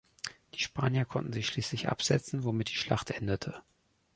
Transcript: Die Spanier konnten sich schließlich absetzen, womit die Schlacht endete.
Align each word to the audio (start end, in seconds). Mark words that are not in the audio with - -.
Die 0.55 0.59
Spanier 0.61 1.05
konnten 1.05 1.31
sich 1.31 1.45
schließlich 1.45 1.87
absetzen, 1.89 2.43
womit 2.43 2.71
die 2.71 2.75
Schlacht 2.75 3.11
endete. 3.11 3.61